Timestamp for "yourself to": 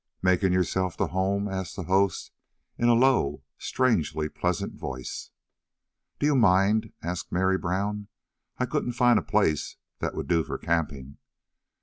0.51-1.05